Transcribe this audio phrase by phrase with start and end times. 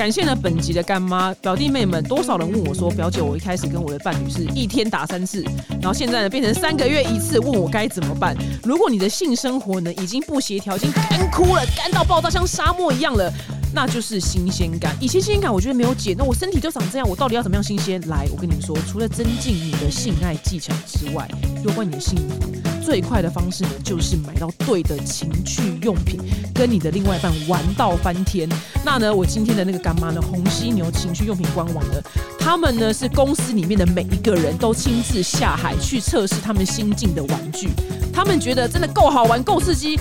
[0.00, 8.34] 感谢了本集的干妈表弟妹们，多少人问我说，表姐，我一开始跟我的伴侣是一天打三次，然后现在呢变成三个月一次，问我该怎么办？
[8.64, 13.30] 如果你的性生活呢已经不协调，已经干枯了，干到爆炸，像沙漠一样了。
[13.72, 14.96] 那就是新鲜感。
[15.00, 18.00] 以前新鲜感我觉得没有解，那我身体就长这样，我到底要怎么样新鲜？
[18.08, 21.28] 来，我跟你们说，除了增进你的性爱技巧之外，
[21.64, 26.20] 有关你的幸福，最快的方式呢，就是买到对的情趣用品，
[26.54, 28.48] 跟你的另外一半玩到翻天。
[28.84, 31.94] 那呢，我今天的那个干妈呢，红犀牛情趣用品官网呢，
[32.38, 37.68] 他们呢是公司里面的每一个人都亲自下海去测试他们新进的玩具，
[38.12, 39.98] 他们觉得真的够好玩、够刺激。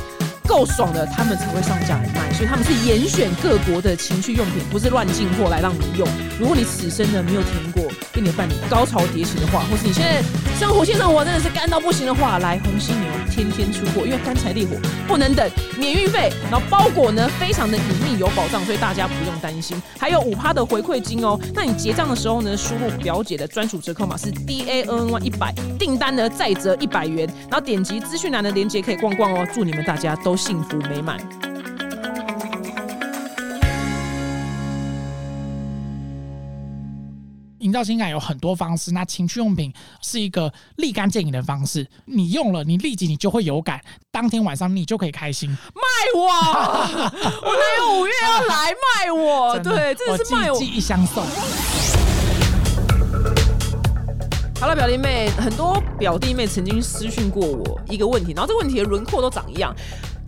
[0.48, 6.07] 够爽的，他们才会上架来卖，所以他们是严选各国的情趣用品，不是乱进货来让你用。
[6.39, 10.23] 如果你此生呢没有填过跟你的伴侣高潮迭起的话，或是你现在
[10.57, 19.79] 生活性生活真的是干到不行的话，来红犀牛天天出货，因为干柴烈火不能等，免运费，然后包裹呢非常的隐秘有保障，所以大家不用担心。
[19.99, 29.46] 还有五趴的回馈金哦，那你结账的时候呢，输入表姐的专属折扣码是 D A N N Y 一百，订单呢再折一百元，然后点击资讯栏的链接可以逛逛哦。
[29.53, 30.40] 祝你们大家都。
[30.40, 31.49] 幸福美满。
[37.70, 41.87] 营造情感有很多方式，那情趣用品是一个立竿见影的方式。
[42.05, 45.48] 你用了，你立即你就会有感，当天晚上你就可以开心。
[45.51, 45.84] 卖
[46.15, 46.25] 我！
[47.45, 51.23] 我男友五月要来卖我，对，真的是卖我，寄一箱送。
[54.59, 59.75] 好了，表弟妹，很多表弟妹曾经私讯过我一个问题，然后这个问题的轮廓都长一样。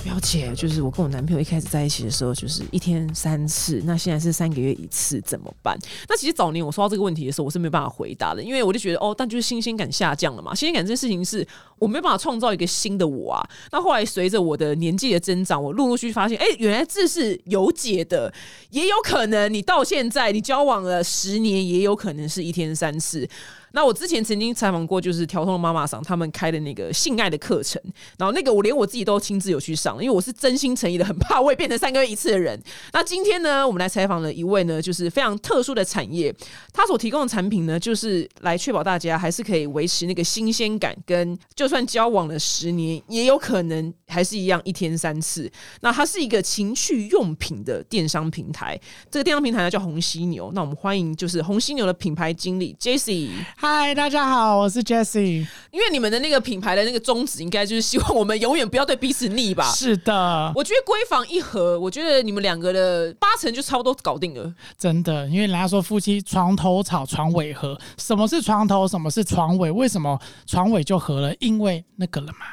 [0.04, 5.78] 表姐，就是我跟我男朋友一开始在一起的时候，就是一天三次，那现在是三个月一次，怎么办？
[6.10, 10.54] 那其实早年我说到这个问题的时候，我是没有办法回答的，因为我就觉得哦，但就是新鲜感下降了嘛。
[10.54, 11.48] 新鲜感这件事情是
[11.82, 13.50] 我没办法创造一个新的我啊。
[13.72, 18.32] 那后来随着我的年纪的增长，我陆陆续续发现，哎，原来这是有解的，
[18.70, 23.28] 也有可能你到现在你交往了十年，也有可能是一天三次。
[23.74, 27.82] 那我之前曾经采访过，就是调通的妈妈桑他们开的那个性爱的课程，
[28.18, 32.62] 然后那个我连我自己都亲自有去上，因为我是真心诚意的，很怕我也变成三个月一次的人。
[32.92, 36.36] 那今天呢，我们来采访了一位呢，就是非常特殊的产业，
[36.74, 45.50] 他所提供的产品呢，就是来确保大家还是可以维持那个新鲜感，跟就算交往了十年，也有可能还是一样一天三次。
[45.80, 48.78] 那它是一个情趣用品的电商平台，
[49.10, 50.52] 这个电商平台呢叫红犀牛。
[50.54, 53.30] 那我们欢迎就是红犀牛的品牌经理 Jessie。
[53.56, 55.48] 嗨，大家好，我是 Jessie。
[55.72, 59.72] 因为你们的那个品牌的那个宗旨，应该就是希望我们永远不要对彼此腻吧？
[59.72, 64.54] 是的，我觉得闺房一合，我觉得你们两个的八成就差不多搞定了。
[64.78, 67.80] 真的，因为人家说夫妻床头吵，床尾和。
[67.98, 68.86] 什么是床头？
[68.86, 69.72] 什么是床尾？
[69.72, 71.34] 为什么床尾就合了？
[71.40, 72.46] 因为那个了嘛。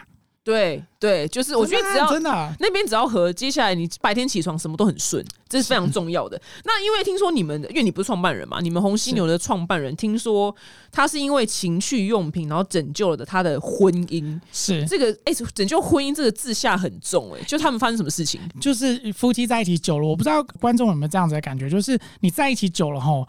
[0.44, 6.40] 对对，就是我觉得只要真的那边只要和，接下来你白天起床什么都很顺，这是非常重要的。
[6.64, 10.54] 那因为听说你们，因为你不是创办人嘛，你们红犀牛的创办人，听说
[10.90, 14.40] 他是因为情趣用品，然后拯救了他的婚姻。
[14.50, 18.40] 是这个哎，拯救婚姻这个字下很重哎，就他们发生什么事情？
[18.58, 23.28] 就是夫妻在一起久了，我不知道观众有没有这样子的感觉，就是你在一起久了后，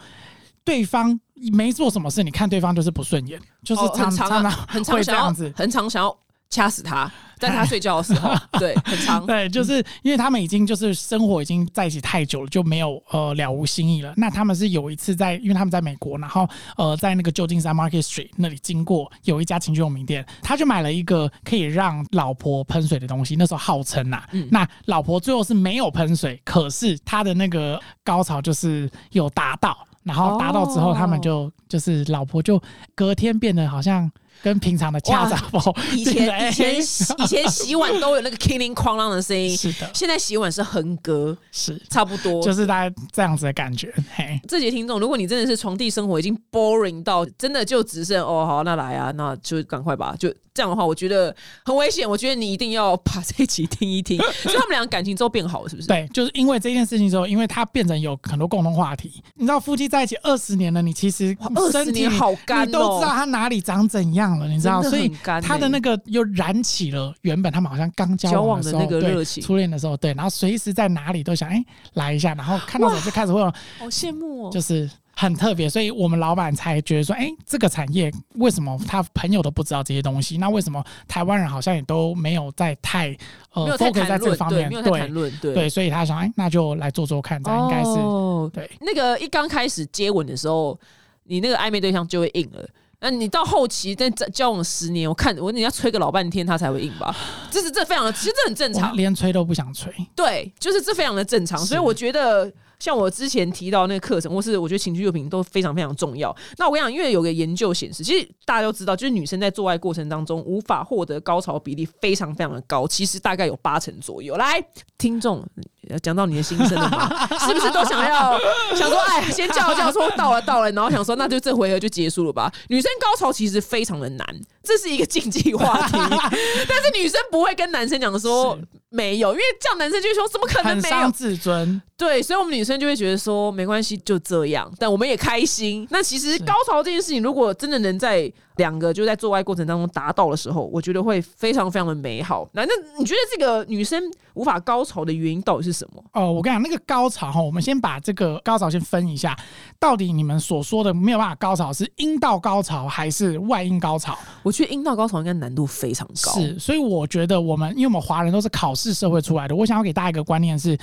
[0.64, 1.20] 对方
[1.52, 6.16] 没做什么事，你看对方就是不顺眼，就是常常很常这样子，很常想要。
[6.52, 7.08] 掐死他，
[7.38, 14.12] 在他睡觉的时候， 对，很长，对，就是因为他们已经就是生活已经在一起太久了，就没有呃了无新意了。
[14.18, 23.36] 那他们是有一次在，因为他们在美国，然后呃在那个旧金山 Market Street 那里经过，有一家情趣用品店，他就买了一个可以让老婆喷水的东西。
[23.36, 29.78] 那时候号称呐，那老婆最后是没有喷水，可是他的那个高潮就是有达到，
[30.14, 32.62] 然后达到之后，他们就就是老婆就
[32.96, 34.12] 隔天变得好像。
[34.42, 35.62] 跟平常的家长包，
[35.94, 39.92] 以前以前 以前洗碗都有那个 killing 哐啷的声音，是的。
[39.94, 43.94] 现在洗碗是横格，是差不多，就是大概这样子的感觉。
[44.16, 50.34] 嘿，这节听众，如果你真的是床地生活已经 boring 到真的就只剩哦好那来啊，那就赶快吧，就。
[50.60, 51.34] 这样的话，我觉得
[51.64, 52.08] 很危险。
[52.08, 54.18] 我觉得你一定要把这一集听一听。
[54.44, 55.88] 所以他们两个感情之后变好了，是不是？
[55.88, 59.24] 对，就是因为这件事情之后，因为他变成有很多共同话题。
[59.36, 64.84] 你知道，夫妻在一起二十年了，你其实二十年好干，你都知道他哪里长怎样了，你知道？
[64.84, 65.10] 所以
[65.42, 71.64] 他的那个又燃起了原本他们好像刚交往的那个热情，初恋的时候，对，然后随时在哪里都想哎
[71.94, 73.54] 来一下，然后看到我就开始会好
[73.86, 74.90] 羡慕哦，就是。
[75.20, 80.38] 很特别，所以我们老板才觉得说，哎，这个产业为什么他朋友都不知道这些东西？
[80.38, 83.10] 那为什么台湾人好像也都没有在太
[83.52, 84.70] 呃 focus 在这方面？
[84.82, 88.72] 对对，所以他想，哎，那就来做做看，这样应该是哦对。
[88.80, 90.80] 那个一刚开始接吻的时候，
[91.26, 92.66] 你那个暧昧对象就会硬了。
[93.02, 97.14] 那你到后期在交交往十年，我看我你要吹个老半天，他才会硬吧？
[97.52, 98.96] 这是这非常的，其实这很正常。
[98.96, 99.94] 连吹都不想吹。
[100.16, 102.50] 对，就是这非常的正常，所以我觉得
[102.80, 106.36] 像我之前提到那个课程，或是我觉得情趣用品都非常非常重要。
[106.58, 114.36] 那我跟你讲，因为有个研究显示，其实大家都知道，就是女生在做爱过程当中无法获得高潮比例非常非常的高，其实大概有八成左右。
[114.38, 114.64] 来，
[114.98, 115.46] 听众。
[115.90, 117.28] 呃讲到你的心声了吗？
[117.46, 118.40] 是不是都想要
[118.76, 122.52] 想说，哎，先叫一叫说到了到了，然后想说那就这回合就结束了吧？
[122.70, 124.26] 女生高潮其实非常的难，
[124.64, 125.98] 这是一个禁忌话题，
[126.68, 128.58] 但是女生不会跟男生讲说
[128.90, 131.12] 没有，因为这样男生就会说怎么可能没有伤？
[131.12, 135.88] 自尊，对，所以我们女生就会觉得说没关系，就这样，但我们也开心。
[135.90, 142.48] 那其实高潮这件事情，如果真的能在两个就在做爱过程当中达到的时候，我觉得会非常非常的美好。
[142.52, 144.04] 那那你觉得这个女生
[144.34, 146.04] 无法高潮的原因到底是什么？
[146.12, 149.36] 哦，我跟你讲，那个高潮哈，我们先把这个高潮先分一下，
[149.80, 154.18] 到底你们所说的没有办法高潮是阴道高潮还是外阴高潮？
[154.44, 156.34] 我觉得阴道高潮应该难度非常高。
[156.34, 160.78] 是，所以我觉得我们，因为我们华人都是考试社会出来的，我想要给大家一个观念是，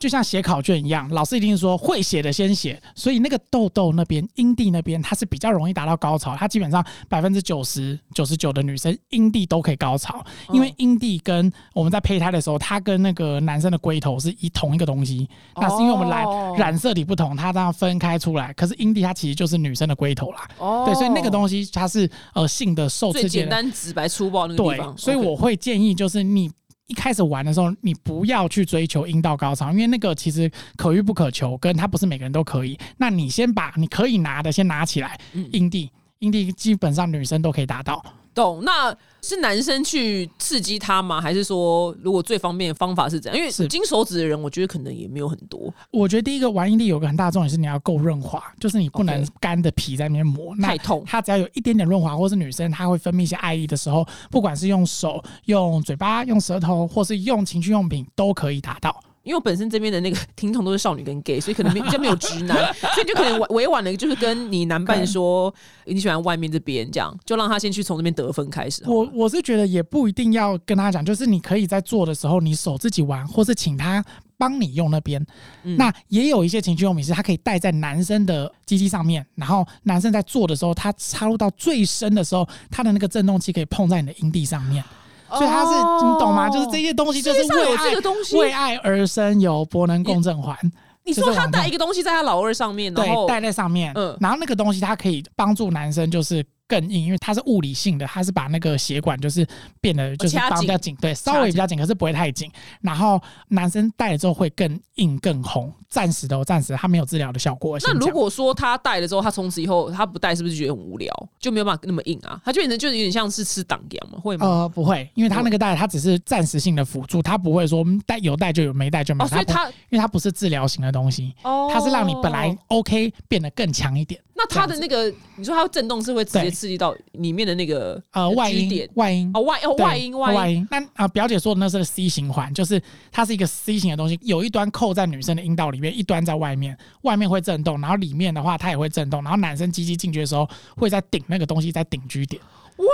[0.00, 10.24] 就像写考卷一样，老师一定说会写的先写，所以那个痘痘那边、阴蒂那边，它是比较容易达到高潮，它基本上百分之九十九十九的女生阴蒂都可以高潮，
[10.54, 20.48] 因为阴蒂跟我们在胚胎的时候，它跟那个男生的龟头是一同一个东西，那是因为我们染、哦染色体不同，它这样分开出来，可是阴蒂它其实就是女生的龟头啦。
[20.56, 26.50] 哦对，所以那个东西它是呃性的受最刺激的简单、直白、粗暴那个地对方，，所以我会建议就是你。
[26.90, 32.76] 一开始玩的时候，你不要去追求阴道高潮，因为那个其实可遇不可求，跟它不是每个人都可以。
[32.96, 35.88] 那你先把你可以拿的先拿起来，嗯阴蒂，
[36.18, 38.04] 阴蒂基本上女生都可以达到。
[38.34, 41.20] 懂，那是男生去刺激他吗？
[41.20, 43.38] 还是说，如果最方便的方法是怎样？
[43.38, 51.02] 因为是金手指的人，我觉得可能也没有很多，我觉得第一个玩阴蒂有个很大的重点是你要够润滑，就是你不能干的皮在那边磨，太痛。
[51.06, 58.98] 它只要有一点点润滑，或是女生她会分泌一些爱意的时候，不管是用手、用嘴巴、用舌头，或是用情趣用品，都可以达到。
[59.30, 65.54] 因为我本身这边的那个 听众都是少女跟 gay，所以可能没比较没有直男，所以就可能委委婉的，就是跟你男伴说
[65.84, 68.82] 你喜欢外面这边，这样就让他先去从这边得分开始。
[68.86, 74.04] 我我是觉得也不一定要跟他讲，就是你可以在做的时候，你手自己玩，或是请他
[74.36, 75.24] 帮你用那边。
[75.62, 84.82] 嗯那也有一些情趣用品是它可以戴在男生的鸡鸡上面，然后男生在做的时候，他插入到最深的时候，他的那个震动器可以碰在你的阴蒂上面。
[85.30, 85.72] 所以他是、
[86.04, 86.48] 你懂吗？
[86.48, 87.94] 就是这些东西就是为爱
[88.38, 90.56] 为爱而生，有伯能共振环。
[91.02, 99.44] 你说他带一个东西在他老二上面，对，戴在上面，嗯然后那个东西它可以帮助男生就是更硬，因为它是物理性的，它是把那个血管就是
[99.80, 102.50] 变得就是绑比较紧，对，稍微比较紧，可是不会太紧。
[102.82, 107.76] 然后男生戴了之后会更硬更红，暂时的哦，暂时的它没有治疗的效果。
[107.82, 112.40] 那如果说他戴了之后，他从此以后他不戴，是不是觉得很无聊，就没有办法那么硬啊？
[112.44, 114.46] 他就变成就是有点像是吃党粮嘛，会吗？
[114.46, 119.28] 呃不会，因为他那个戴他只是暂时性的辅助，他不会说嗯戴有戴就有，没戴就没哦，有。
[119.28, 124.20] 不会所以他因为它不是治疗型的东西，哦它是让你本来 OK 变得更强一点。
[124.34, 130.68] 那它的那个，你说它震动是会直接刺激到里面的那个呃，外音支点外音哦外哦对外音外音外音。
[130.70, 132.82] 那啊、表姐说的那是 C 型环，就是
[133.12, 142.40] 它是一个 C 型的东西，有一端扣在女生的阴道里面，一端在外面，外面会震动，然后里面的话它也会震动，然后男生鸡鸡进去的时候会在顶那个东西，在顶居点，
[142.76, 142.86] 哇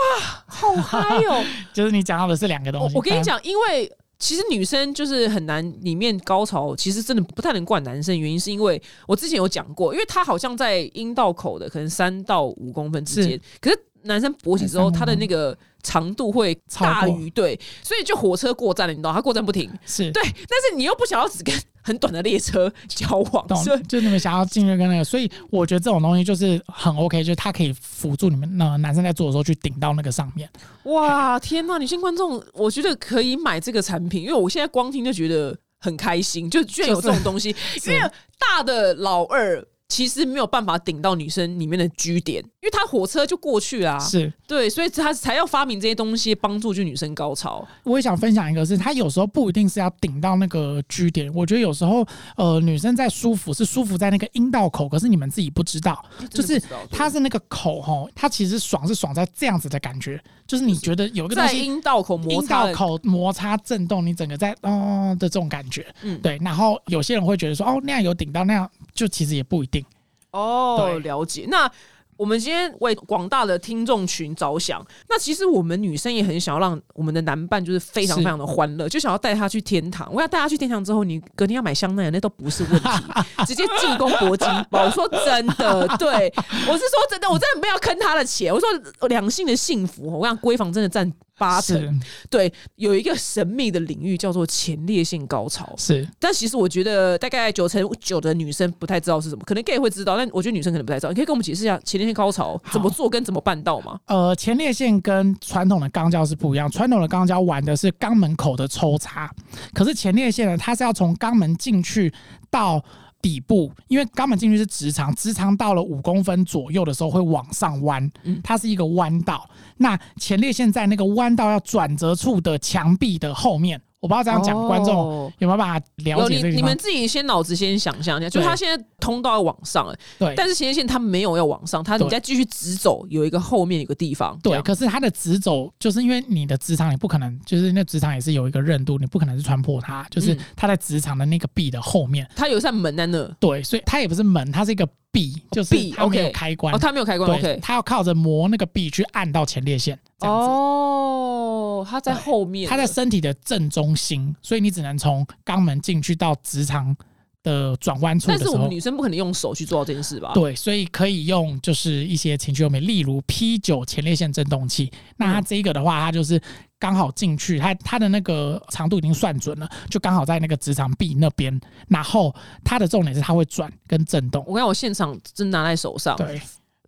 [0.47, 1.45] 好嗨哦！
[1.75, 2.95] 就是你讲到的是两个东西。
[2.95, 20.11] 我我跟你讲，因为其实女生就是很难，里面高潮其实真的不太能怪男生，原因是因为我之前有讲过，因为他好像在阴道口的可能三到五公分之间，可是男生勃起之后，他的那个长度会大于对，所以就火车过站了，你知道，他过站不停，是。
[20.13, 21.55] 对，但是你又不想要只跟
[21.87, 30.51] 很短的列车交往，懂所以，就你们想要进入跟那个，所以我觉得这种东西就是很 OK，就是它可以辅助你们那男生在做的时候去顶到那个上面。
[30.83, 31.79] 哇，天呐！
[31.79, 37.55] 女性观众，我觉得可以买这个产品，因为我现在光听就觉得很开心，就居然有这种东西。
[37.81, 43.99] 是因为大的老二其实没有办法顶到女生里面的居点，因为他火车就过去啦。
[43.99, 47.67] 是，对，所以他才要发明这些东西，帮助就女生高潮。
[47.85, 52.05] 我也想分享一个是，他有时候不一定是要顶到那个居点，我觉得有时候
[52.37, 66.37] 呃女生在舒服是舒服在那个阴道口，可是你们自己不知道，就是它是那个口吼，它其实爽是爽在这样子的感觉，就是你觉得有一个东在西阴道口摩阴擦的，道口摩擦震动，你整个在哦的这种感觉，嗯对。
[66.43, 69.85] 然后有些人会觉得说哦那样有顶到那样，就其实也不一定。
[70.33, 71.47] 哦，对了解。
[71.49, 71.71] 那
[72.17, 80.11] 我们今天为广大的听众群着想，那其实我们女生也很想要让我们的男伴就是非常非常的欢乐，就想要带他去天堂。
[80.11, 82.89] 我要带他去天堂之后，你隔天要买香奈儿，那都不是问题，
[83.47, 84.85] 直接进攻铂金包。
[84.85, 86.33] 我说真的， 对
[86.67, 88.53] 我是说真的，我真的不要坑他的钱。
[88.53, 88.69] 我说
[89.09, 91.77] 两性的幸福，我想闺房真的占八成。
[91.77, 95.75] 是对，有一个神秘的领域叫做前列腺高潮。
[95.77, 101.11] 是，但其实我觉得大概九成九的女生不太知道是什么，可能 gay 会知道，但我觉得女生可能不太知道。
[101.11, 103.99] 你可以跟我们解释一下前列腺高潮怎么做跟怎么办到吗？
[104.07, 109.31] 呃，前列腺跟传统的肛交是不一样，传统的肛交玩的是肛门口的抽插，
[109.73, 112.13] 可是前列腺呢，它是要从肛门进去
[112.51, 112.83] 到。
[113.27, 119.51] 底部，因为肛门进去是直肠，直肠到了五公分左右的时候会往上弯，嗯它是一个弯道。
[119.79, 125.33] 那前列腺在那个弯道要转折处的墙壁的后面，我不知道这样讲，观众哦。
[125.39, 126.49] 有没有办法了解？
[126.49, 140.39] 你们自己先脑子先想象一下，就是对它现在通道要往上了，对，但是前列腺它没有要往上，它你再继续直走，有一个后面有个地方，对，可是它的直走，就是因为你的直肠，也不可能，就是那直肠也是有一个韧度，你不可能是穿破它，就是嗯。
[140.55, 142.27] 它在直肠的那个壁的后面。
[142.35, 146.75] 它有一扇门在那，对，所以它也不是门，它是一个壁，就是壁它没有 OK 开关。
[146.75, 150.47] 哦，它没有开关，，OK，它要靠着磨那个壁去按到前列腺，这样子。
[150.47, 151.36] 哦，
[151.85, 156.97] 它在后面，它在身体的正中心，所以你只能从肛门进去到直肠
[157.43, 158.81] 的转弯处但是我们女。
[158.81, 160.33] 生不可能用手去做到这件事吧？
[160.35, 164.91] 对，所以可以用就是一些情趣用品，例如 P 九前列腺振动器。
[165.17, 166.41] 那它这个的话，它就是
[166.79, 171.59] 刚好进去，它它的那个长度已经算准了，就刚好在那个直肠壁那边。
[171.89, 174.45] 然后它的重点是它会转跟震动。
[174.47, 176.41] 我看我现场真拿在手上，对，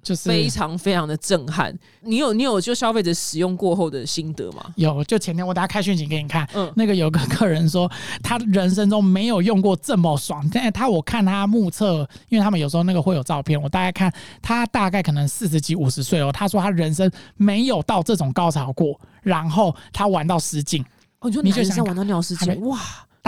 [0.02, 1.76] 就是非常非常的震撼。
[2.00, 4.64] 你有你有就消费者使用过后的心得吗？
[4.76, 7.90] 有，就前天我大家开讯息给你看，嗯那个有个客人说
[8.22, 20.84] 他人生中没有用过这么爽，但是他我看他目测，因为他们有时候那个会有照片，我大概看他大概可能四十几五十岁哦，他说他人生没有到这种高潮过，然后他玩到失禁，
[21.20, 22.78] 哦，你说你就想看男生玩到尿失禁，哇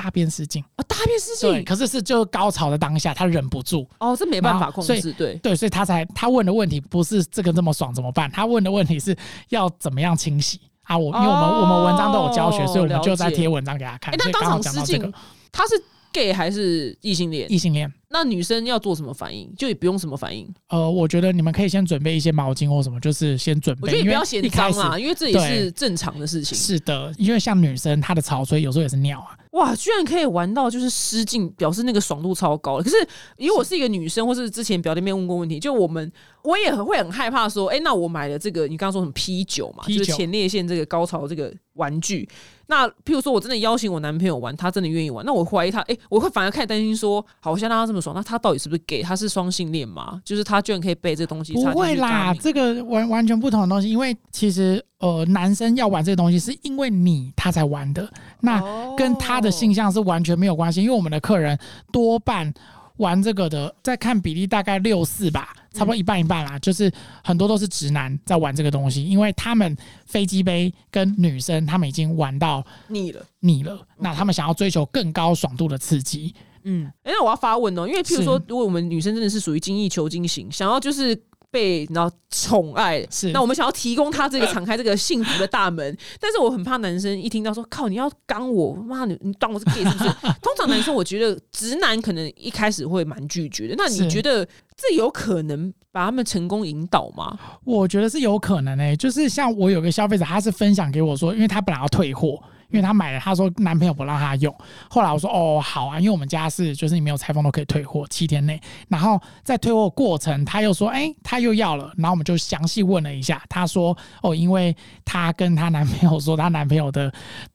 [0.00, 5.35] 大便失禁，啊，大便失对，禁，可是是就高潮的当下他忍不住，哦，这没办法控制，对。
[5.42, 9.14] 对，所以他才他问的问题不是这个这么爽怎么办，他问的问题是
[9.50, 10.59] 要怎么样清洗。
[10.85, 14.16] 啊，我因为我们、我们文章都有教学，所以我们就在贴文章给他看哎，。
[14.19, 15.12] 那当场失禁
[15.52, 15.75] 他是
[16.12, 17.52] gay 还是异性恋？
[17.52, 17.92] 异性恋。
[18.09, 19.54] 那女生要做什么反应？
[19.54, 20.52] 就也不用什么反应。
[20.69, 23.83] 呃，我觉得你们可以先准备一些毛巾或什么，就是先准备。
[23.83, 26.59] 我觉得你不要因为嫌脏啊，因为这也是正常的事情。
[26.59, 32.85] 是的，因为像女生她的潮吹有时候也是尿啊，哇，居然可以玩到就是失禁，表示那个爽度超高了。
[32.85, 32.97] 可是
[33.37, 36.11] 因为我是一个女生，或是之前表弟妹问过问题，就我们
[36.45, 42.29] 我也很会很害怕说，哎、那我买了这个，你刚刚说什么 P 九嘛，P9 就是前列腺这个高潮这个玩具。
[42.67, 49.03] 那譬如说我真的邀请我男朋友玩，他真的愿意玩，那我怀疑他，哎、我会反而开始担心说，好，我现在让他这么爽，那他到底是不是 gay？
[49.03, 50.21] 他是双性恋吗？
[50.25, 53.91] 就是他居然可以背这个东西，不会啦，这个完完全不同的东西。
[53.91, 58.09] 因为其实呃，男生要玩这个东西是因为你他才玩的，
[58.43, 58.63] 那
[58.97, 60.81] 跟他的性向是完全没有关系。
[60.81, 61.59] 因为我们的客人
[61.91, 62.55] 多半
[63.00, 66.59] 玩这个的，在看比例大概六四吧，差不多一半一半啦。
[66.59, 66.92] 就是
[67.25, 73.25] 很多都是直男在玩这个东西，因为他们飞机杯跟女生他们已经玩到腻了。
[73.40, 76.35] 腻了，那他们想要追求更高爽度的刺激。
[76.64, 81.19] 嗯，哎、那我要发问哦，因为譬如说，如果我们女生真的是属于精益求精型，想要就是
[81.50, 90.11] 被然后宠爱，是那我们想要提供他这个敞开这个幸福的大门， 但是我很怕男生一听到说靠你要刚我，妈你你当我是 gay 是不是？
[90.40, 97.38] 通常男生我觉得直男可能一开始会蛮拒绝的，那你是觉得这有可能把他们成功引导吗？
[97.64, 102.40] 我觉得是有可能诶、就是像我有个消费者，他是分享给我说，因为他本来要退货。
[102.71, 104.55] 因为她买了，她说男朋友不让她用。
[104.89, 108.61] 后来我说哦好啊，因为我们家是就是你没有拆封都可以退货七天内。
[108.89, 117.12] 然后在退货过程，她又说哎、她又要了，然后我们就详细问了一下，她说哦，因为她跟她男朋友说，她男朋友的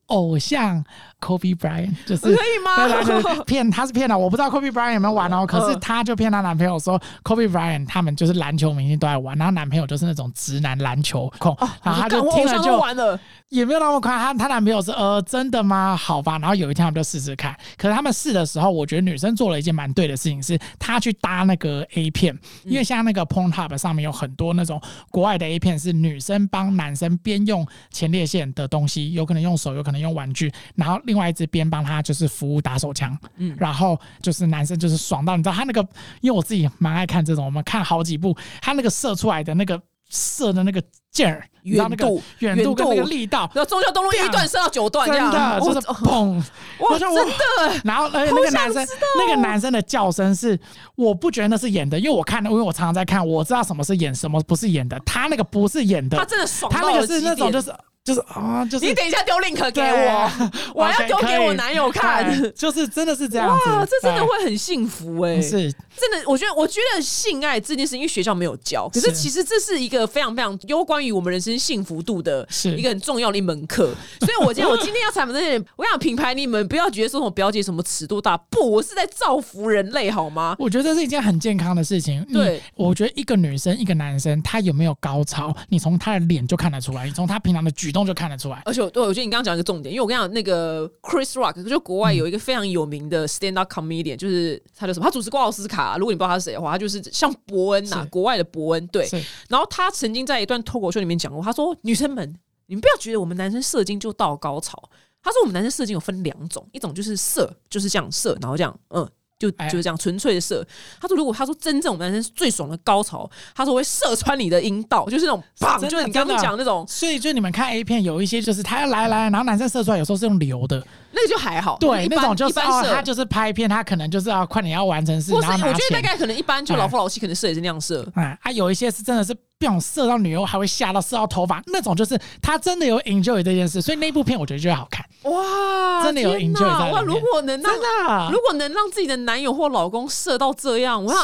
[0.08, 0.84] 偶像
[1.20, 3.44] Kobe Bryant 就是可以吗？
[3.46, 5.46] 骗他是骗的，我不知道 Kobe Bryant 有没有玩哦。
[5.46, 13.20] 可是嗯她就骗她男朋友说，Kobe Bryant 他们就是篮球明星都在玩，然后男朋友就是那种直男篮球控，然后她就听了就完了，
[13.50, 14.16] 也没有那么快。
[14.16, 15.96] 她她男朋友是呃真的吗？
[15.98, 16.38] 好吧。
[16.38, 33.56] 然后有一天他们就试试看，可是他们试的时候，我觉得女生做了一件蛮对的事情，是她去搭那个 A 片，因为像那个 Pornhub 上面有很多那种国外的 A 片，是女生帮男生边用前列腺的东西，有可能用手，有可能用玩具，然后另外一只边帮他就是服务打手枪，嗯。
[33.60, 35.82] 然后就是男生就是爽到，你知道他那个，
[36.22, 46.44] 因为我自己蛮爱看这种，我们看好几部，他那个射出来的那个射的那个劲儿，远度远度跟那个力道，然后中小东路一段射到九段这样，真的就是哦砰！
[46.80, 47.82] 哇，真的。
[47.84, 48.86] 然后而且那个男生，
[49.18, 50.60] 那个男生的叫声是，
[50.96, 55.00] 我不觉得那是演的，因为我看，因为我常常在看，我知道什么是演，什么不是演的。
[55.06, 57.74] 他那个不是演的，他真的爽他那个是那种就是
[58.06, 60.32] 就是啊，就是你等一下丢 link 给对我，
[60.76, 62.24] 我要丢给我男友看。
[62.54, 63.70] 就是真的是这样子。
[63.72, 73.92] 哇，这真的会很幸福哎、是真的，我觉得，我觉得性爱这件事，因为学校没有教，可是是其实这是一个非常非常有关于我们人生幸福度的是一个很重要的一门课。
[74.20, 80.56] 所以我今天我今天要采访这些人，我想品牌你们不要觉得说什么表姐什么尺度大，不，我是在造福人类好吗？
[80.60, 82.24] 我觉得这是一件很健康的事情。
[82.32, 88.62] 对，我觉得一个女生一个男生，他有没有高潮，你从他的脸就看得出来，你从他平常的举动就看得出来。
[88.66, 95.06] 而且我对我觉得你刚刚讲一个重点，因为我跟你讲，那个 Chris Rock 就国外有一个非常有名的 stand up comedian，就是他叫什么？
[95.06, 95.98] 他主持过奥斯卡。
[95.98, 98.88] 如果你不知道他是谁的话，他就是像伯恩呐、是国外的伯恩。
[98.88, 99.10] 对，
[99.50, 102.36] 然后他曾经在一段脱口秀里面讲过，他说：“女生们，
[102.68, 104.78] 你们不要觉得我们男生射精就到高潮。
[105.24, 110.66] 他说我们男生射精有分两种，一种就是射，就是这样射，然后这样，嗯。”就哎就是这样纯粹的射。
[111.00, 120.86] 他说，如果他说真正我们男生最爽的高潮，他说会射穿你的阴道，就是那种棒，就是你刚刚讲那种，所以就你们看 A 片有一些就是他要来来，然后男生射出来有时候是用流的，
[121.16, 121.78] 那个就还好。
[121.80, 126.02] 对，那种就是一般射，哦他就是拍片，他可能就是要快点要完成事，或是然后我觉得大。
[126.02, 128.06] 概可能一般就老夫老妻可能射也是那样射。
[128.16, 137.02] 哎啊，有一些是真的是不想射到女优，还会吓到射到头发，那种就是他真的有 enjoy 这件事，所以那部片我觉得就会好看，哇，真的有 enjoy 哪哇！
[137.02, 141.24] 如果能让真的如果能让自己的男友或老公射到这样，我想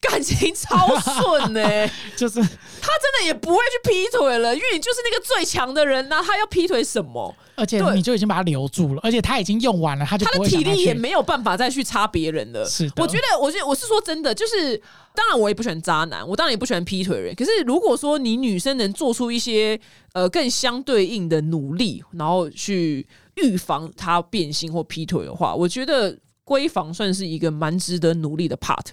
[0.00, 1.60] 感情超顺呢、
[2.16, 7.34] 就是他真的也不会去劈腿了，因为你就是那个最强的人呐、他要劈腿什么？
[7.58, 12.64] 而且对你就已经把它留住了，而且他已经用完了，他就他的体力也没有办法再去插别人了。
[12.64, 14.76] 是的我觉得，我觉得我是说真的，就是
[15.14, 17.34] 当然我也不喜欢渣男，我当然也不喜欢劈腿人。
[17.34, 19.78] 可是如果说你女生能做出一些
[20.12, 28.92] 呃更相对应的努力，然后去预防他变心或劈腿的话，我觉得闺房算是一个蛮值得努力的 part。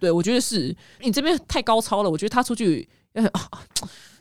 [0.00, 2.88] 对，我觉得是你这边太高超了，我觉得他出去。
[3.16, 3.48] 呃啊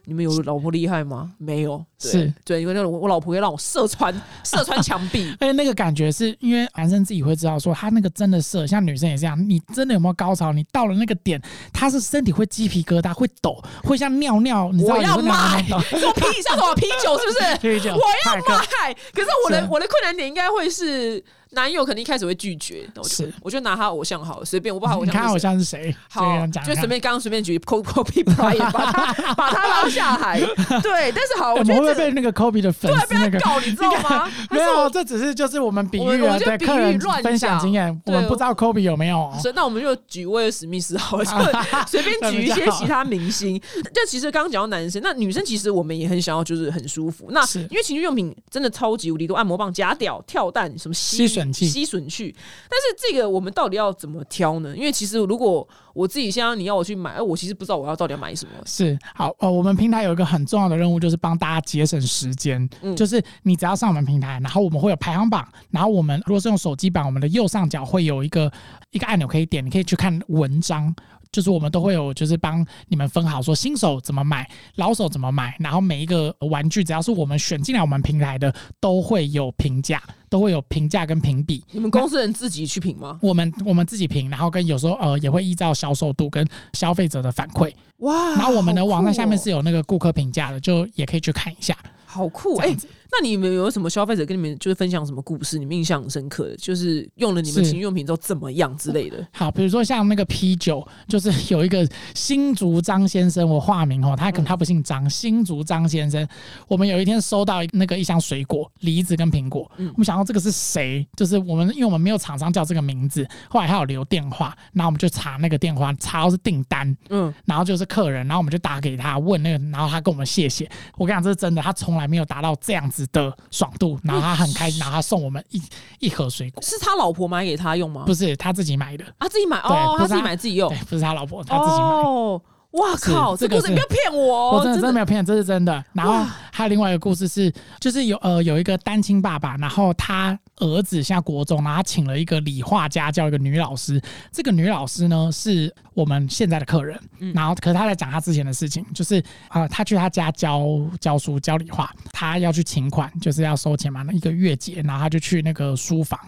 [0.06, 1.32] 你们有老婆厉害吗？
[1.38, 10.54] 没有，对是对，因为那种我老婆会让我射穿 射穿墙壁，而且那个感觉是因为男生自己会知道说他那个真的射，像女生也这样，你真的有没有高潮？
[10.54, 11.42] 你到了那个点，
[11.74, 15.64] 他是身体会鸡皮疙瘩，会抖，会像尿尿，你知道我要买。
[15.64, 17.58] 说啤像什么啤酒是不是？
[17.62, 18.94] 啤酒我要买。
[19.14, 21.24] 可是我的我的困难点应该会是
[21.56, 25.96] 男友肯定一开始会拒绝，那我就是我就拿他偶像好了，随便我不知道他偶你看偶像是谁。
[26.10, 30.40] 好就随便刚刚随便举 Kobe Bryant，把 他把他拉下海。
[30.40, 33.50] 对，但是好，我们会被那个 Kobe 的粉丝那个对被他？
[33.50, 34.30] 搞，你知道吗？
[34.50, 39.38] 还没有，这只是就是我们比喻啊，我就比喻对客人乱分享经验，我对们不知道 Kobe 有没有哦。
[39.42, 41.32] 所以那我们就举威尔史密斯好了，就
[41.88, 43.62] 随便举一些其他明星。
[43.94, 47.28] 但其实刚刚讲到男生，那女生其实我们也很想要，就是很舒服。
[47.30, 52.34] 那因为情趣用品真的超级无敌多，按摩棒、假屌、跳蛋、什么吸吮器吸吮去。
[52.70, 54.76] 但是这个我们到底要怎么挑呢？
[54.76, 58.52] 因为其实如果我自己现在你要我去买，哎，我其实不知道我要到底要买什么。
[58.66, 62.70] 是好呃，我们平台有一个很重要的任务，就是帮大家节省时间。
[62.82, 68.52] 嗯就是你只要上我们平台，然后我们会有排行榜，然后我们如果是用手机版，我们的右上角会有一个
[68.92, 70.94] 一个按钮可以点，你可以去看文章。
[71.36, 81.62] 就是我们都会有，就是帮你们分好说新手怎么买，老手怎么买，然后每一个玩具只要是我们选进来我们平台的，都会有评价，都会有评价跟评比。
[81.72, 83.20] 你们公司人自己去评吗？
[83.22, 88.30] 我们我们自己评，然后跟有时候呃也会依照销售度跟消费者的反馈，哇！
[88.36, 91.78] 然后我们的网站下面哦是有那个顾客评价的，就也可以去看一下。
[92.06, 92.74] 好酷哎、
[93.12, 99.26] 那你们有什么消费者跟你们就是分享什么故事，你们印象很深刻的，就是用了你们是情趣用品之后怎么样之类的？
[99.32, 106.28] 好，比如说像那个啤酒，就是有一个新竹张先生，我化名哦，他可能他不姓张，新竹张先生。
[106.68, 111.08] 我们有一天收到那个一箱水果，梨子跟苹果，嗯我们想到这个是谁？
[111.16, 120.70] 就是我们因为我们没有厂商叫这个名字，后来他有留电话，然后我们就查那个电话，查到是订单，嗯，然后就是客人，然后我们就打给他问那个，然后他跟我们谢谢。
[120.98, 125.60] 我跟你讲，这是真的，他从来没有达到这样子的爽度，然后他很开心，然后他送我们一
[126.00, 128.04] 一盒水果，是他老婆买给他用吗？
[128.06, 131.88] 不是他自己买的，啊，自己买哦，他自己买自己用对，，不是他老婆，他自己买。
[131.88, 132.42] 哦，
[132.76, 135.84] 哇靠，是这个故事你不要骗我哦，我真的真的没的有骗，这是真的。
[135.94, 144.02] 然后哇还有另外一个故事是，就是有呃有一个单亲爸爸，然后他儿子现在国中，然后他请了一个理化家教一个女老师。
[144.32, 150.66] 这个女老师呢是我们现在的客人，嗯然后可是他在讲他之前的事情，就是啊、呃他去他家教
[151.00, 156.20] 教书教理化，他要去请款，就是要收钱嘛，那一个月结，然后他就去那个书房。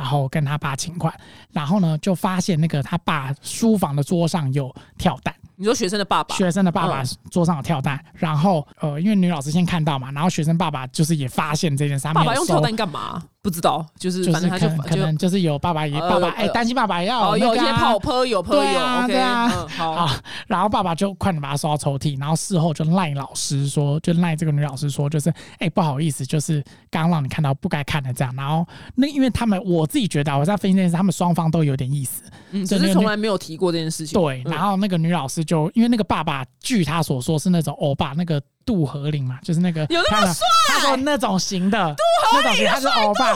[0.00, 1.14] 然后跟他爸请款，
[1.52, 7.06] 然后呢，就发现那个他爸书房的桌上有跳蛋，你说学生的爸爸，学生的爸爸嗯。
[7.30, 13.22] 桌上有跳蛋，然后呃，因为女老师先看到嘛，然后学生爸爸就是也发现这件事，爸爸用跳蛋干嘛？
[13.42, 20.10] 不知道，就是就反正他就是可能可能就是有爸爸也呃爸爸哎，呃担心爸爸要哦有一些那个啊泡有坡友对啊对啊嗯 好，
[20.46, 28.34] 然后爸爸就快点把他收到抽屉，然后事后就赖老师说，就赖这个女老师说，就是哎、不好意思，就是刚刚让你看到不该看的这样。
[28.36, 32.22] 然后那因为他们我自己觉得啊我在分析这件事，他们双方都有点意思，
[32.66, 34.20] 只是从来没有提过这件事情。
[34.20, 34.42] 对。
[34.44, 43.34] 嗯然后那个女老师就因为那个爸爸，据他所说是那种欧巴，那个杜和林嘛，就是那个有那么帅，他说那种型的，杜和林他是欧巴，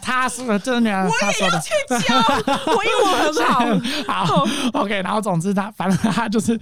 [0.00, 1.60] 他是真的女儿，他说的。
[1.60, 1.70] 去
[2.08, 2.16] 教，
[2.66, 3.62] 我英文很好。
[4.26, 6.58] 好，OK，然后总之他反正他就是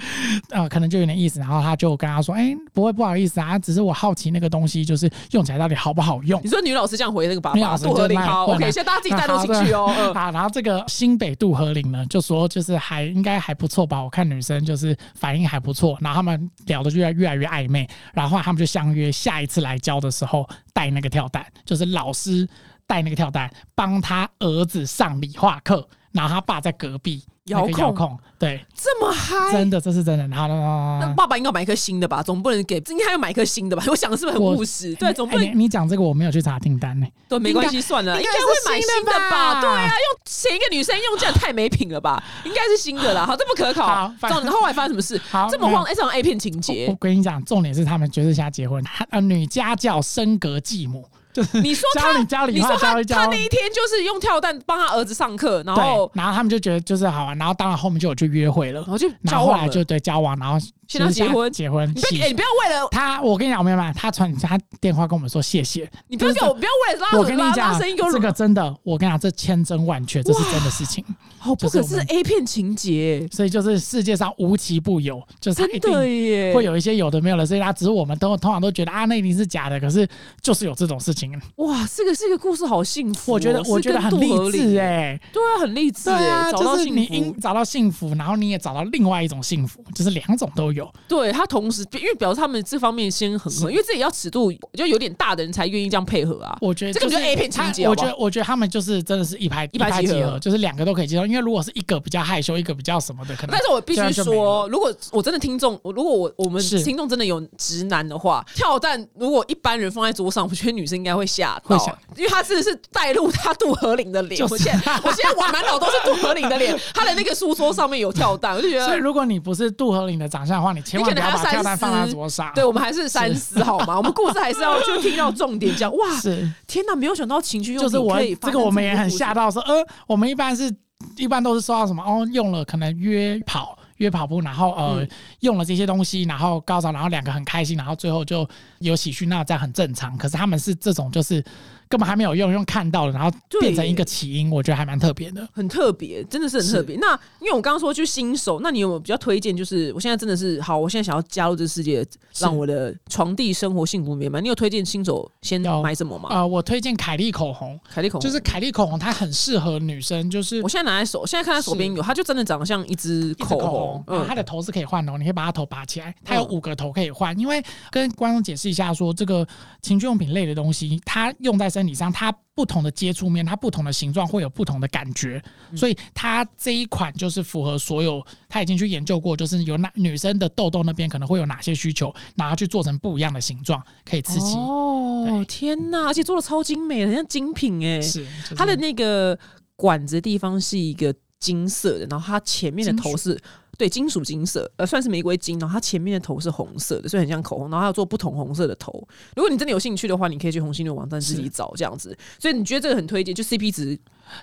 [0.50, 6.50] 呃，可能就有点意思，然后他就跟他说，哎、不会不好意思啊，只是我好奇那个东西就是用起来到底好不好用你。
[6.50, 9.92] 说女老师这样回那个爸爸，女老师杜和林好，OK，现在大家自己带入进去哦。
[9.96, 22.48] 嗯好，然后这个新北杜和林呢，就说就是还应该还不错吧，我看女生就是反应还不错，然后他们聊的就越来越来越暧昧，然后他们就相约下一次来教的时候带那个跳蛋，就是老师
[22.86, 31.12] 带那个跳蛋帮他儿子上理化课，然后他爸在隔壁遥控遥控，对，这么嗨，真的这是真的，然后那。
[31.16, 33.82] 爸爸应该买一颗新的吧，总不能给，应该要买一颗新的吧？
[33.88, 34.94] 我想的是不是很我务实？
[34.94, 39.60] 对，总不哎能你你讲这个我没有去查订单呢、对，没关系，算了，应该会买新新的的吧吧？
[39.60, 42.22] 对啊，用前一个女生用这样太没品了吧？
[42.44, 43.26] 应该是新的啦。
[43.26, 44.14] 好，这不可考好。
[44.20, 45.20] 反这样后来发生什么事？
[45.30, 51.04] 好这么荒，哎，这种 A 片情节我，跟你讲，重点是他们就是现在结婚，他呃女家教升格继母，
[51.44, 59.62] 就是你说教他你说他他那一天就是用跳蛋帮他儿子上课，然后，然后他们就觉得就是好玩，然后当然后面就有去约会了然，后就然后后交往了。
[59.66, 60.58] 来就对交往，然后
[60.90, 61.52] 现在结婚。
[61.52, 71.04] 结婚，你不要，哎，你不要为了他，我跟你讲，没有没有，他传他电话跟我们说谢谢，你不要给我不要为了拉我跟你讲这个真的，我跟你讲，这千真万确，这是真的事情，
[71.38, 80.08] 好不可是 A 片情节，所以就是世界上无奇不有，就是一定的耶，会有一些有的没有的，所以他只是我们都通常都觉得啊，那一定是假的，可是
[80.42, 87.30] 就是有这种事情，哇，这个这个故事好幸福哦，我觉得我觉得很励志林哎、对啊，很励志对啊，哎，找到就是你应。
[87.40, 90.79] 找到幸福，然后你也找到另外一种幸福，就是两种都有。
[91.08, 96.56] 对他同时，因为表示他们这方面先很合，因为自己要尺度就有点大的人才愿意这样配合啊。
[96.60, 101.26] 我觉得就这个就是 A 片情节我觉得，我觉得他们就是真的是一拍一拍即合，就是两个都可以接受。
[101.26, 114.38] 因为如果是一个比较害羞，一个比较什么的，可能但是我必须说，如果我真的听众，如果我我们听众真的有直男的话，跳蛋如果一般人放在桌上，我觉得女生应该会吓到因为他真的是带入他杜和林的脸。
[114.38, 118.86] 就是我现在我现在我满脑都是杜和林的脸，他的那个书桌上面有跳蛋，我就觉得。
[118.86, 122.52] 所以如果你不是杜和林的长相的话，你千万不要把跳蛋放在桌上。
[122.54, 123.96] 对，我们还是三思好吗？
[123.96, 129.74] 我们故事还是要就听到重点，讲哇，是天哪，没有想到情趣用就是我这个我们也很吓到说，呃，
[130.06, 130.74] 我们一般是
[131.16, 133.76] 一般都是说到什么哦，用了可能约跑。
[134.00, 135.08] 约跑步，然后呃、嗯
[135.40, 140.16] 用了这些东西，然后高潮，然后两个很开心，然后最后就有喜讯，那这样很正常。
[140.16, 141.44] 可是他们是这种就是
[141.90, 145.46] 根本还没有用，用看到了，然后对变成一个起因，我觉得还蛮特别的。
[145.52, 146.96] 很特别，真的是很特别。
[146.98, 149.54] 那因为我刚刚说就新手，那你有没有比较推荐？
[149.56, 152.06] 就是我现在真的是好，我现在想要加入这个世界，
[152.38, 154.40] 让我的床地生活幸福美满。
[154.40, 156.28] 你有推荐新手先有买什么吗？
[156.30, 167.36] 呃，我推荐凯利口红，凯利口红就是凯利口红，它很适合女生，就是我现在拿在手，现在看在手边有，它就真的长得像一支口红红，，嗯，嗯它的头是可以换的哦，你可以把它头拔起来，它有嗯五个头可以换。
[167.36, 169.44] 因为跟观众解释一下说这个
[169.82, 184.54] 情趣用品类的东西，它用在身体上，它不同的接触面，它不同的形状会有不同的感觉，嗯所以它这一款就是符合所有，他已经去研究过，就是有哪女生的痘痘那边可能会有哪些需求，然后去做成不一样的形状，可以刺激。
[184.56, 186.06] 哦，天哪！
[186.06, 188.00] 而且做的超精美，很像精品哎。
[188.00, 189.38] 是，就是它的那个
[189.76, 193.38] 管子的地方是一个金色的，然后它前面的头是
[193.78, 198.92] 对金属金色，呃，算是玫瑰金，然后它前面的头是红色的，所以很像口红，然后还有做不同红色的头。
[199.34, 202.16] 如果你真的有兴趣的话，你可以去红星的网站自己找这样子。
[202.38, 203.98] 所以你觉得这个很推荐，就 CP 值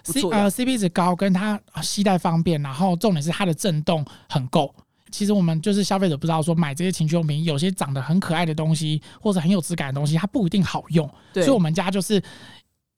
[0.05, 0.21] 不 C。
[0.29, 4.73] 呃 CP 值高，跟它呃携带方便，然后重点是它的震动很够。
[5.09, 11.07] 其实我们就是消费者不知道说买这些情趣用品，有些长得很可爱的东西，或者很有质感的东西，它不一定好用。
[11.33, 12.21] 所以我们家就是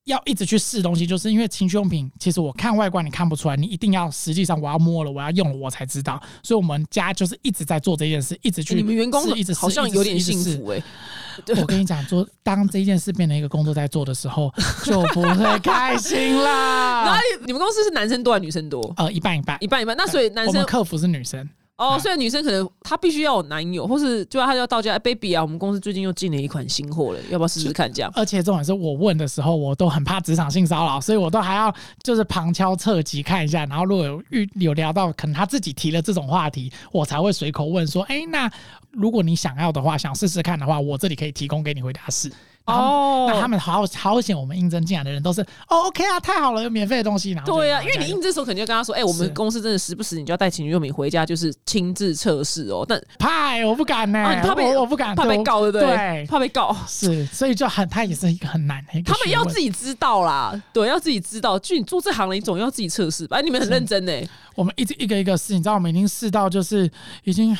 [0.09, 6.21] 要一直去试东西，就是因为情趣用品，其实我看外观你看不出来，你一定要实际上我要摸了，我要用了我才知道。
[6.43, 10.83] 所以我们家就是一直在做这件事，一直去欸你们员工试一直试好像有点幸福哎、
[11.61, 14.51] 我跟你讲，做当这件事变成一个工作在做的时候，
[14.83, 17.05] 就不会开心啦。
[17.07, 17.45] 哪里。
[17.45, 18.93] 你们公司是男生多还是女生多？
[18.97, 19.95] 呃，一半一半一，半一半。
[19.95, 21.47] 那所以男生我们客服是女生，
[21.79, 27.91] 哦，啊所以女生可能她必须要有男友，或是就她要到家、哎 baby 啊，我们公司最近又进了一款新货了，要不要试试看？
[27.91, 38.51] 这样而且重点是我问的时候，我都很怕职场性骚扰，所以我都还要就是旁敲侧击看一下，然后如果有遇有聊到可能他自己提了这种话题，我才会随口问说，哎，那
[38.91, 42.29] 如果你想要的话，想试试看的话，我这里可以提供给你回答是。
[42.69, 52.85] 哦那他们好好险，我们应征进来的人都是哦，OK 啊，太好了，有免费的东西，然后对啊，因为你应征的时候肯定就跟他说，哎、我们公司真的时不时你就要带情趣用品回家，就是亲自测试哦。
[52.87, 55.87] 但怕，我不敢呢、啊怕被我我不敢，怕被告，对不对？
[55.87, 56.75] 对怕被告。
[56.87, 61.59] 是，所以就很，他也是一个很难他们要自己知道啦，对，要自己知道。
[61.59, 63.37] 就你做这行了，你总要自己测试吧。
[63.37, 64.11] 哎，你们很认真呢。
[64.55, 66.89] 我们一直一个一个试，你知道我们已经试到就是
[67.23, 67.55] 已经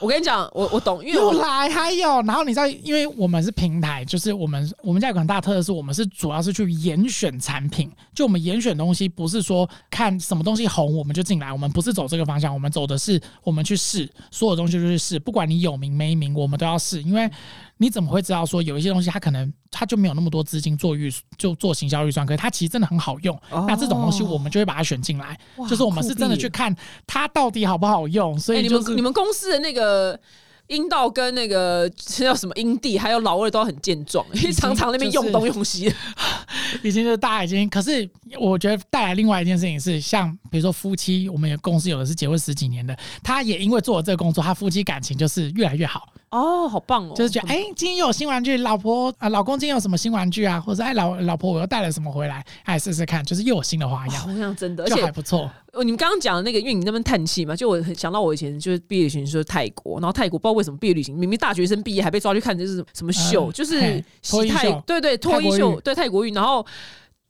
[0.00, 17.30] 我跟你讲，我我懂，因为又来还有，然后你知道，因为我们是平台，就是我们我们家有个很大特色是我们是主要是去严选产品，就我们严选东西不是说看什么东西红我们就进来，我们不是走这个方向，我们走的是我们去试所有东西就去试，不管你有名没名，我们都要试，因为
[17.78, 23.64] 你怎么会知道说有一些东西它可能它就没有那么多资金做预就做行销预算，可是它其实真的很好用，哦。
[23.68, 26.74] 那这种东西我们就会把它选进来，就是我们是真的去看
[27.06, 30.18] 它到底好不好用，所哎、以就是、你们你们公司的那个
[30.68, 35.92] 阴道跟那个这 叫什么阴蒂，还有老二都很健壮，因为常常那边用东用西。
[36.82, 47.12] 已经是大家已经，可是我觉得带来另外一件事情是，像比如说夫妻，我们有公司有的是结婚十几年的，他也因为做了这个工作，他夫妻感情就是越来越好，哦，好棒哦！
[47.14, 55.50] 就是觉得哎、今天又有新玩具，老婆啊、老公今天有什么新玩具啊，或者哎老老婆我又带了什么回来，哎试试看，就是又有新的花样，好像真的，而就还不错。
[55.74, 66.64] 哦，你们刚刚讲的那个，因为你那边叹气嘛，就我很想到我以前就是毕业旅行就是泰国，然后泰国不知道为什么毕业旅行，明明大学生毕业还被抓去看就是什么秀，嗯就是洗泰对对脱衣秀对泰国浴，然后。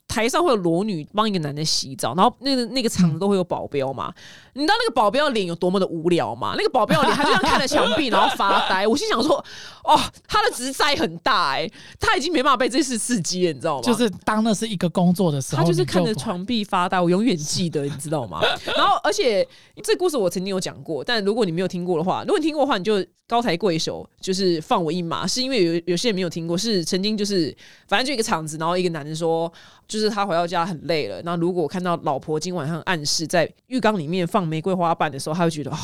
[0.06, 4.12] 台上会有裸女帮一个男的洗澡，然后那个那个场子都会有保镖嘛。
[4.52, 6.54] 你知道那个保镖脸有多么的无聊吗？
[6.56, 8.86] 那个保镖脸，他就这样看着墙壁，然后发呆。
[8.86, 9.44] 我心想说，
[9.82, 13.82] 哦，他的职灾很大哎、他已经没办法被这事刺激了，你知道吗？
[13.82, 18.40] 就是当那是一个工作的时候，他就是看着墙壁发呆，我永远记得，你知道吗？
[18.76, 19.46] 然后，而且
[19.82, 25.26] 这故事我曾经有讲过，但如果你没有听过的话，如果你听过的话，你就高抬贵手，就是放我一马。
[25.26, 27.54] 是因为有有些人没有听过，是曾经就是
[27.88, 29.50] 反正就一个场子，然后一个男的说，
[29.94, 35.76] 就是他回到家很累了，那如果看到老婆今晚上暗示在浴缸里面放玫瑰花瓣的时候，他会觉得哦，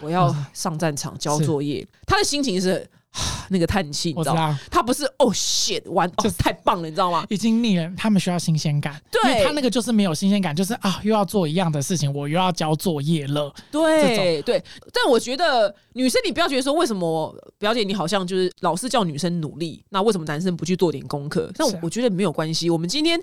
[0.00, 2.88] 我要上战场交作业，他的心情是。
[3.14, 4.54] 啊 那个叹气，你知道。
[4.70, 7.24] 他不是哦 shit 完哦太棒了，你知道吗？
[7.28, 9.00] 已经腻了，他们需要新鲜感。
[9.10, 13.52] 对他那个就是没有新鲜感，就是啊，又要做一样的事情，我又要交作业了。
[13.70, 21.50] 对对，但我觉得女生，你不要觉得说为什么表姐你好像就是老是叫女生努力，那为什么男生不去做点功课？
[21.56, 22.68] 那我我觉得没有关系。
[22.68, 23.20] 我们今天，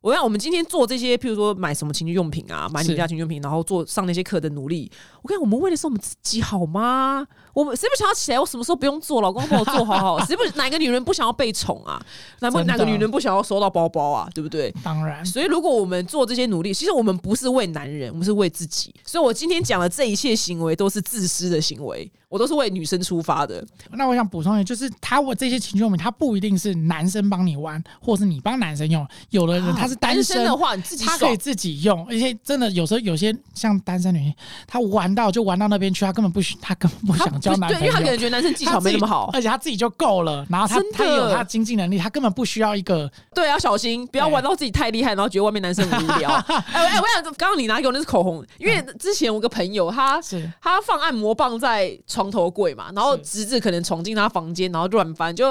[0.00, 4.90] 我让我们今天做这些，譬如说买什么情趣用品啊，买你们家情趣用品，然后做上那些课的努力，
[5.26, 7.26] 我看，我们为的是我们自己好吗？
[7.52, 8.38] 我们谁不想要起来？
[8.38, 9.20] 我什么时候不用做？
[9.20, 10.20] 老公帮我做好好。
[10.24, 12.00] 谁不哪个女人不想要被宠啊？
[12.38, 14.28] 哪不哪个女人不想要收到包包啊？
[14.32, 14.72] 对不对？
[14.84, 18.94] 当然，所以，如果我们做这些努力，其实我们不是为男人，我们是为自己。
[19.04, 23.66] 所以我今天讲的这一切行为都是自私的行为，我都是为女生出发的。
[23.92, 29.04] 那我想补充一下，就是他我这些情趣用品，它不一定是男生帮你玩，或是你帮男生用。
[29.30, 31.36] 有的人他是单身的话，你自己他可以。
[31.38, 34.34] 自己用，而且真的有时候有些像单身女性，
[34.66, 37.90] 她玩到就玩到那边去，他根本不需，他根本不想交男对，因为。
[37.90, 39.30] 他可能觉得男生技巧没那么好。
[39.32, 46.30] 而且他自己就够了，然后他他也有他经济能力，他根本不需要一个对，要小心，不要玩到自己太厉害，然后觉得外面男生很无聊。
[46.30, 55.48] 哎 哎，我想刚刚你拿给我那是口红，因为之前我个朋友他是他放按摩棒在床头柜嘛，然后侄子可能闯进他房间，然后乱翻，就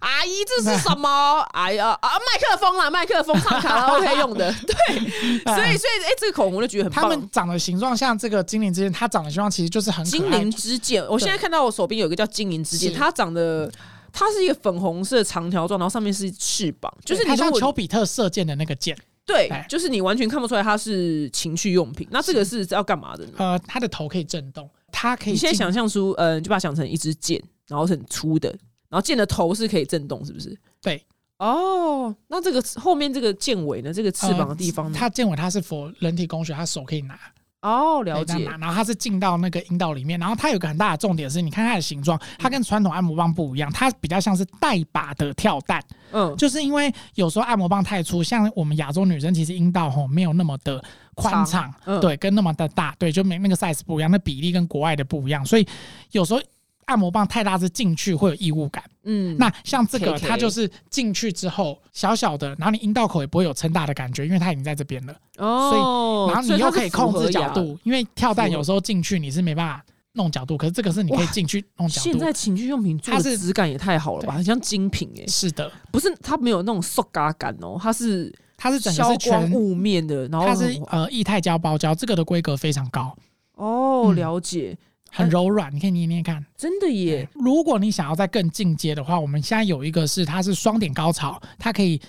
[0.00, 1.40] 阿姨这是什么？
[1.52, 4.96] 哎呀啊，麦克风啦，麦克风唱卡拉 OK 用的，对，
[5.54, 7.28] 所以所以哎，这个口红我就觉得很棒他们。
[7.30, 13.70] 长的形状像这个精灵之剑，它长的形状其实就是很精灵之剑，我现在看到我手边有一个叫精灵之剑，它长得
[14.12, 22.06] 它是一个粉红色长条状，然后上面是翅膀，就是你如果丘比特射箭的那个箭，对哎，就是你完全看不出来它是情趣用品。
[22.10, 23.32] 那这个是要干嘛的呢？
[23.38, 28.48] 呃，它的头可以震动，它可以你现在想象出，呃，就把它想成一支箭，然后是很粗的，
[28.88, 30.56] 然后箭的头是可以震动，是不是？
[30.80, 31.04] 对
[31.38, 33.92] 哦，那这个后面这个箭尾呢？
[33.92, 34.96] 这个翅膀的地方呢？
[34.96, 37.18] 它箭尾它是否人体工学，它手可以拿，
[37.64, 38.44] 哦，了解。
[38.44, 50.82] 然后它是进到那个阴道里面，然后它有个很大的重点是，你看它的形状，它跟传统按摩棒不一样，它比较像是带把的跳蛋，嗯，就是因为有时候按摩棒太粗，像我们亚洲女生其实阴道吼没有那么的
[51.14, 51.98] 宽敞，嗯。
[52.00, 55.66] 对，跟那么的大，对，就没那个 size 不一样，那比例跟国外的不一样，所以
[56.10, 56.40] 有时候
[56.86, 58.84] 按摩棒太大是进去会有异物感。
[59.04, 65.14] 嗯，那像这个，它就是进去之后小小的，然后你阴道口也不会有撑大的感觉，因为它已经在这边了。
[65.38, 67.14] 哦，所以然后你又可以控。
[67.14, 72.00] 制角度，因为跳蛋有时候进去你是没办法弄角度，可是这个是你可以进去弄角度。
[72.00, 83.16] 现在情趣用品做它是的质感也太好了吧，很像精品哎、是的，不是它没有那种塑嘎感哦，它是它是整个消是全，光雾面的，然后它是呃液态胶包胶，这个的规格非常高，
[83.54, 84.76] 哦，嗯了解，
[85.14, 86.44] 很柔软，你可以捏捏看。
[86.56, 92.00] 真的耶，如果你想要再更进阶的话，我们现在有一个是它是双点高潮，它可以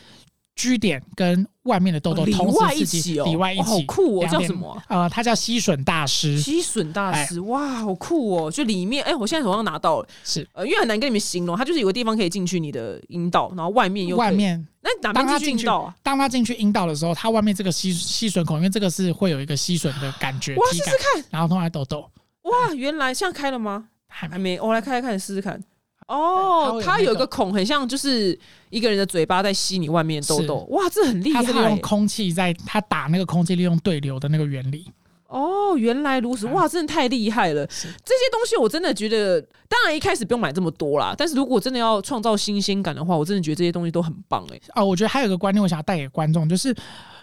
[0.55, 4.83] 居点跟外面的痘痘里同外一时刺激，起哦，里外一起，哇好酷哦，叫什么啊？
[4.87, 8.51] 呃，它叫吸吮大师，吸吮大师，哇，好酷哦！
[8.51, 14.65] 就里面，哎、我现在手上拿到了，是呃，因为很难跟你们形容，它就是有个地方可以进去你的阴道，然后外面又外，面。
[14.81, 15.95] 那哪边进去当它进去阴道啊？
[16.03, 22.07] 当它进去阴道的时候，它外面这个吸吸吮孔，因为这个是会有一个吸吮的感觉，哇，试试，看，然后通来痘痘，
[22.45, 23.89] 哇，原来现在开了吗？
[24.07, 25.61] 还还没，我来开开看，试试看。
[26.07, 28.37] 它哦它有一个个孔，很像就是
[28.69, 31.79] 一个人的嘴巴在吸你外面的痘痘，哇，这很厉害它是利用。
[31.81, 34.85] 空气在它打那个空气，利用对流的那个原理。
[35.27, 37.67] 哦，原来如此，啊哇，真的太厉害了！
[37.69, 46.73] 是这些东西我真的觉得，当然一开始不用买这么多啦，但是如果真的要创造新鲜感的话，我真的觉得这些东西都很棒哎、哦，我觉得还有一个观念，我想要带给观众，就是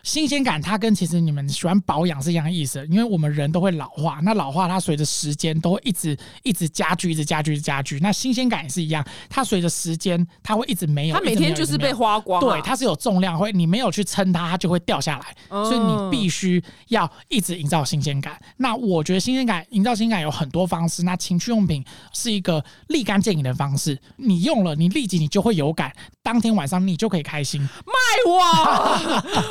[0.03, 2.85] 新鲜感，它跟其实你们喜欢保养是一样的意思。
[2.91, 7.99] 因为我们人都会老化，那老化它随着时间都会一直一直加剧，一直加剧，一直加剧。
[8.01, 15.27] 那新鲜感也是一样，它随着时间它会一直没有，它每天就是被花光、啊，对，它是有重量，会你没有去撑它，它就会掉下来。
[15.49, 18.37] 哦所以你必须要一直营造新鲜感。
[18.57, 23.99] 那我觉得新鲜感营造新鲜感有很多方式，那情趣用品是一个立竿见影的方式。
[24.17, 27.61] 你用了，你立即你就会有感，当天晚上你就可以开心。
[27.63, 27.95] 卖
[28.27, 28.33] 我，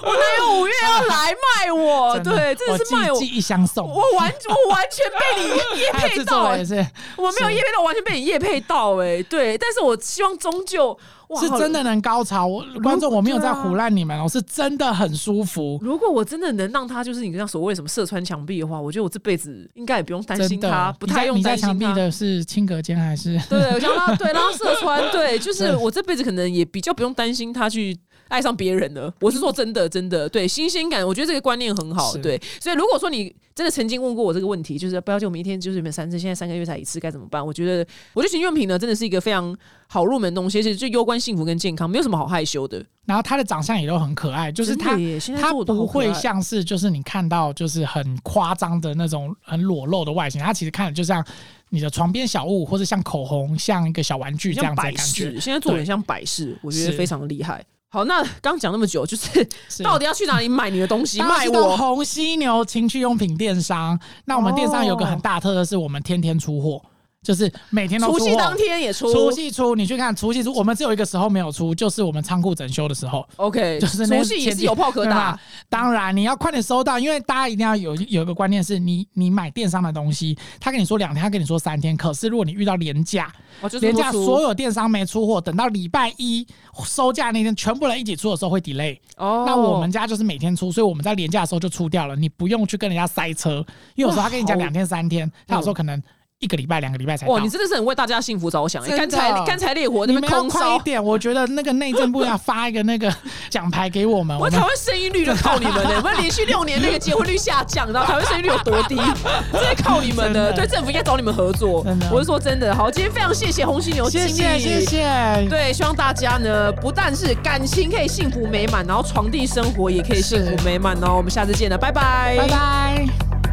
[0.04, 3.22] 我五月要来卖我，对，真的是卖我。
[3.22, 3.88] 一箱送。
[3.88, 6.76] 我完 我完全被你叶配 到、是，
[7.18, 12.46] 我没有是叶配到，完全被你叶配到、哎，对，但是我希望终究哇是真的能高潮。
[12.46, 15.80] 我观众我没有在胡乱你们哦，是真的很舒服。
[15.82, 21.74] 如果我真的能让他就是你像所谓什么射穿墙壁的话，我觉得我这辈子应该也不用担心他，，不太用在担心他。
[21.74, 23.40] 墙壁的是轻隔间还是？
[23.50, 27.98] 对，我想让他对让他射穿，对，就是 我这辈子可能也比较不用担心他去
[28.32, 29.14] 爱上别人了。
[29.20, 32.16] 我是说真的，真的，对新鲜感，我觉得这个观念很好。
[32.18, 37.46] 对，所以如果说你真的曾经问过我这个问题，就是不要就我们一天就是你们三次，现在三个月才一次，该怎么办？
[37.46, 39.56] 我觉得，我觉得情趣用品呢，真的是一个非常
[39.88, 42.84] 好入门的东西，而且就攸关幸福跟健康，没有什么好害羞的。
[43.06, 51.26] 然后他的长相也都很可爱，就是他真的耶现在它不会像是就是你看到就是很夸张的那种很裸露的外形，他其实看着就像
[51.70, 55.40] 你的床边小物，或者像口红，像一个小玩具这样子的感觉，。
[55.40, 57.64] 现在做的像摆饰，我觉得非常厉害。
[57.94, 61.76] 好，那刚讲那么久，就是是到底要去哪里买你的东西卖我？
[61.76, 64.00] 红犀牛情趣用品电商。
[64.24, 66.82] 那我们电商有个很大特色，是我们天天出货，
[67.24, 68.20] 就是每天都出货。
[68.20, 73.24] 除夕当天也出，除夕出，你去看除夕出，我们只有一个时候没有出，就是我们仓库整修的时候。
[73.36, 83.32] OK，就是那除夕也是有炮可对打，当然你要快点收到，因为大家一定要有有一个观念是你你买电商的东西，他跟你说两天，他跟你说三天，可是如果你遇到廉价，
[83.80, 86.46] 廉价所有电商没出货，等到礼拜一
[86.84, 88.98] 收价那天，全部人一起出的时候会 delay。
[89.18, 96.02] 哦，那我们家就是每天出，所以我们在廉价的时候就出掉了，你不用去跟人家塞车，因为有时候他跟你讲两天三天，他有时候可能
[96.42, 97.40] 一个礼拜两个礼拜才到哇，。
[97.40, 100.60] 你真的是很为大家幸福着想，真的干柴干柴烈火那你们要边空烧。
[100.60, 103.14] 快一点，我觉得那个内政部要发一个那个
[103.50, 108.96] 奖牌给我们， 我台湾生育率就靠你们的， 我们连续六年那个结婚率下降，然后台湾生育率有多低，
[109.54, 110.52] 这是靠你们的。
[110.54, 111.86] 对，政府应该找你们合作。
[112.12, 121.14] 我是说真的，好，今天非常谢谢红犀牛经谢理，谢谢谢，对，希望大家呢，不但是感情可以幸福美满，然后床地生活也可以幸福美满哦。
[121.18, 123.51] 我们下次见了，拜拜，拜拜。